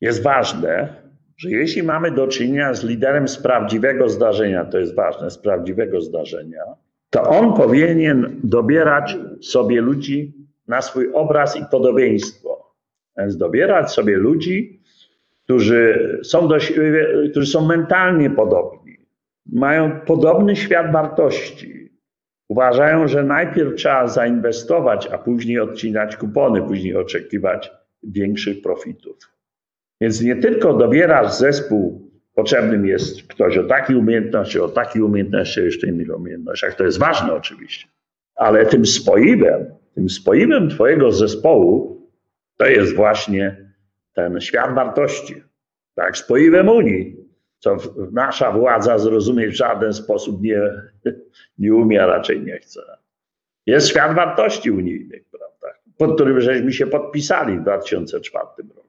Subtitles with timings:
[0.00, 1.02] jest ważne,
[1.36, 6.00] że jeśli mamy do czynienia z liderem z prawdziwego zdarzenia, to jest ważne, z prawdziwego
[6.00, 6.62] zdarzenia,
[7.10, 10.34] to on powinien dobierać sobie ludzi
[10.68, 12.74] na swój obraz i podobieństwo.
[13.18, 14.80] Więc dobierać sobie ludzi,
[15.44, 16.48] którzy są,
[17.30, 18.96] którzy są mentalnie podobni,
[19.46, 21.90] mają podobny świat wartości.
[22.48, 27.70] Uważają, że najpierw trzeba zainwestować, a później odcinać kupony, później oczekiwać
[28.02, 29.37] większych profitów.
[30.00, 35.86] Więc nie tylko dobierasz zespół, potrzebnym jest ktoś o takiej umiejętności, o takiej umiejętności, jeszcze
[35.86, 36.74] innych umiejętnościach.
[36.74, 37.88] To jest ważne oczywiście.
[38.34, 42.02] Ale tym spoiwem, tym spoiwem Twojego zespołu
[42.56, 43.72] to jest właśnie
[44.12, 45.42] ten świat wartości.
[45.94, 47.16] Tak, spoiwem Unii,
[47.58, 47.76] co
[48.12, 50.60] nasza władza zrozumieć w żaden sposób nie,
[51.58, 52.80] nie umie, a raczej nie chce.
[53.66, 58.87] Jest świat wartości unijnych, prawda, pod którym żeśmy się podpisali w 2004 roku.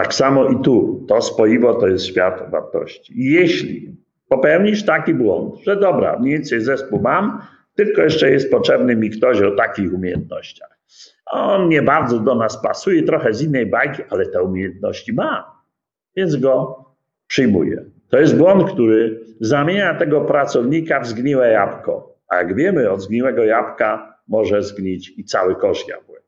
[0.00, 1.04] Tak samo i tu.
[1.08, 3.12] To spoiwo to jest świat wartości.
[3.16, 3.96] Jeśli
[4.28, 7.42] popełnisz taki błąd, że dobra, mniej więcej zespół mam,
[7.74, 10.78] tylko jeszcze jest potrzebny mi ktoś o takich umiejętnościach.
[11.26, 15.62] On nie bardzo do nas pasuje, trochę z innej bajki, ale te umiejętności ma,
[16.16, 16.84] więc go
[17.26, 17.84] przyjmuje.
[18.08, 22.14] To jest błąd, który zamienia tego pracownika w zgniłe jabłko.
[22.28, 26.24] A jak wiemy, od zgniłego jabłka może zgnić i cały kosz jabłek.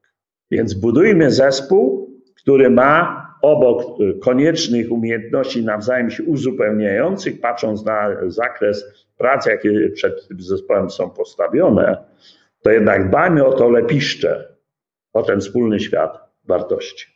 [0.50, 9.46] Więc budujmy zespół, który ma obok koniecznych umiejętności nawzajem się uzupełniających, patrząc na zakres prac,
[9.46, 11.96] jakie przed tym zespołem są postawione,
[12.62, 14.56] to jednak dbajmy o to lepiszcze,
[15.12, 17.06] o ten wspólny świat wartości.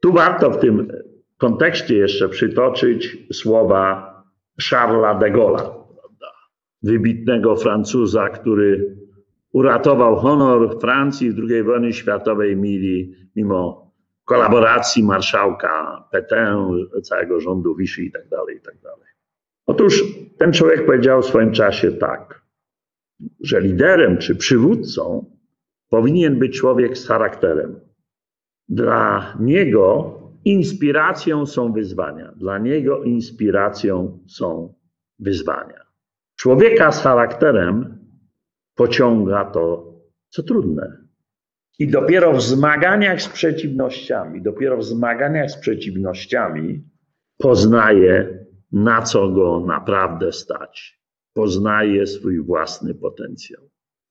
[0.00, 0.92] Tu warto w tym
[1.36, 4.12] kontekście jeszcze przytoczyć słowa
[4.70, 5.70] Charlesa de Gaulle'a,
[6.82, 8.96] wybitnego Francuza, który
[9.52, 12.56] uratował honor Francji w II wojnie światowej
[13.36, 13.85] mimo
[14.26, 19.06] kolaboracji marszałka Petain, całego rządu Vichy i tak dalej, i tak dalej.
[19.66, 20.04] Otóż
[20.38, 22.42] ten człowiek powiedział w swoim czasie tak,
[23.40, 25.30] że liderem czy przywódcą
[25.88, 27.80] powinien być człowiek z charakterem.
[28.68, 32.32] Dla niego inspiracją są wyzwania.
[32.36, 34.74] Dla niego inspiracją są
[35.18, 35.86] wyzwania.
[36.36, 37.98] Człowieka z charakterem
[38.74, 39.92] pociąga to,
[40.28, 41.05] co trudne,
[41.78, 46.84] i dopiero w zmaganiach z przeciwnościami, dopiero w zmaganiach z przeciwnościami
[47.38, 51.00] poznaje, na co go naprawdę stać.
[51.34, 53.62] Poznaje swój własny potencjał.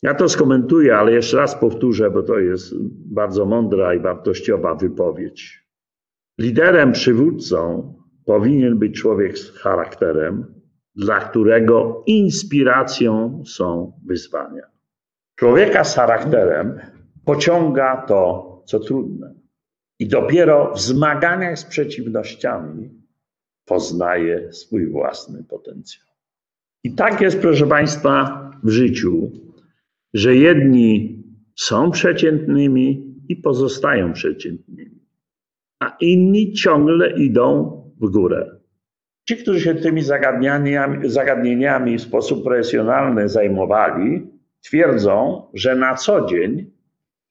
[0.03, 2.73] Ja to skomentuję, ale jeszcze raz powtórzę, bo to jest
[3.13, 5.65] bardzo mądra i wartościowa wypowiedź.
[6.39, 7.93] Liderem, przywódcą
[8.25, 10.45] powinien być człowiek z charakterem,
[10.95, 14.63] dla którego inspiracją są wyzwania.
[15.35, 16.79] Człowieka z charakterem
[17.25, 19.33] pociąga to, co trudne.
[19.99, 22.89] I dopiero w zmaganiach z przeciwnościami
[23.65, 26.05] poznaje swój własny potencjał.
[26.83, 29.31] I tak jest, proszę Państwa, w życiu,
[30.13, 31.23] że jedni
[31.55, 34.99] są przeciętnymi i pozostają przeciętnymi,
[35.79, 37.71] a inni ciągle idą
[38.01, 38.59] w górę.
[39.27, 44.27] Ci, którzy się tymi zagadnieniami, zagadnieniami w sposób profesjonalny zajmowali,
[44.61, 46.74] twierdzą, że na co dzień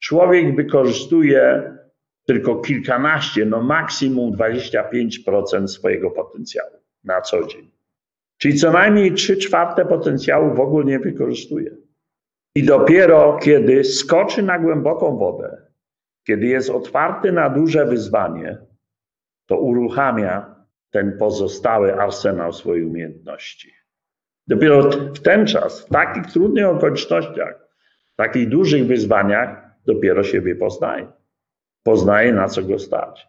[0.05, 1.73] człowiek wykorzystuje
[2.27, 7.71] tylko kilkanaście, no maksimum 25% swojego potencjału na co dzień.
[8.39, 11.71] Czyli co najmniej 3 czwarte potencjału w ogóle nie wykorzystuje.
[12.55, 15.57] I dopiero kiedy skoczy na głęboką wodę,
[16.27, 18.59] kiedy jest otwarty na duże wyzwanie,
[19.47, 20.55] to uruchamia
[20.91, 23.73] ten pozostały arsenał swojej umiejętności.
[24.47, 27.69] Dopiero w ten czas, w takich trudnych okolicznościach,
[28.13, 31.07] w takich dużych wyzwaniach, dopiero siebie poznaje.
[31.83, 33.29] Poznaje, na co go stać.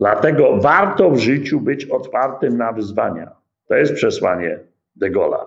[0.00, 3.30] Dlatego warto w życiu być otwartym na wyzwania.
[3.68, 4.58] To jest przesłanie
[4.96, 5.46] De Gaulle'a.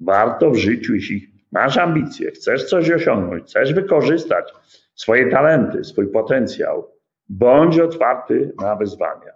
[0.00, 4.52] Warto w życiu, jeśli masz ambicje, chcesz coś osiągnąć, chcesz wykorzystać
[4.94, 6.90] swoje talenty, swój potencjał,
[7.28, 9.32] bądź otwarty na wyzwania.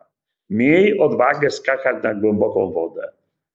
[0.51, 3.13] Miej odwagę skakać na głęboką wodę,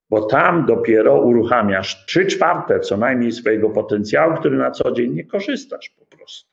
[0.09, 5.25] bo tam dopiero uruchamiasz trzy czwarte co najmniej swojego potencjału, który na co dzień nie
[5.25, 6.48] korzystasz po prostu.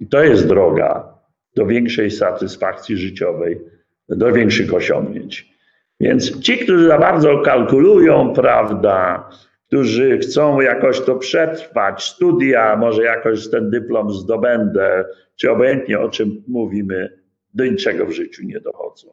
[0.00, 1.14] I to jest droga
[1.56, 3.60] do większej satysfakcji życiowej,
[4.08, 5.54] do większych osiągnięć.
[6.00, 9.28] Więc ci, którzy za bardzo kalkulują, prawda,
[9.66, 15.04] którzy chcą jakoś to przetrwać, studia, może jakoś ten dyplom zdobędę,
[15.36, 17.18] czy obojętnie o czym mówimy,
[17.54, 19.08] do niczego w życiu nie dochodzą.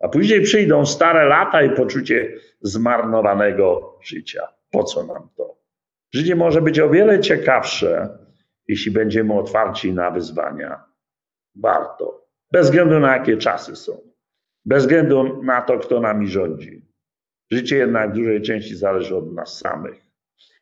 [0.00, 4.48] A później przyjdą stare lata i poczucie zmarnowanego życia.
[4.70, 5.56] Po co nam to?
[6.14, 8.08] Życie może być o wiele ciekawsze,
[8.72, 10.84] jeśli będziemy otwarci na wyzwania.
[11.54, 13.92] Warto, bez względu na jakie czasy są.
[14.64, 16.86] bez względu na to, kto nami rządzi.
[17.50, 20.06] Życie jednak w dużej części zależy od nas samych.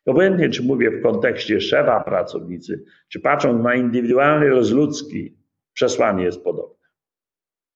[0.05, 5.37] Obojętnie, czy mówię w kontekście szefa pracownicy, czy patrząc na indywidualny rozludzki,
[5.73, 6.80] przesłanie jest podobne.